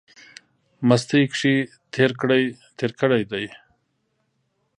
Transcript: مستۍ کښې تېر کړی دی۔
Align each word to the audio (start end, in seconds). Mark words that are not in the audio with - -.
مستۍ 0.87 1.23
کښې 1.31 1.55
تېر 2.79 2.91
کړی 3.01 3.21
دی۔ 3.31 3.45